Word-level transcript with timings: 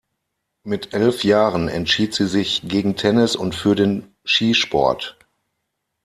Mit 0.63 0.95
elf 0.95 1.23
Jahren 1.23 1.67
entschied 1.67 2.15
sie 2.15 2.25
sich 2.25 2.63
gegen 2.67 2.95
Tennis 2.95 3.35
und 3.35 3.53
für 3.53 3.75
den 3.75 4.15
Skisport. 4.25 5.15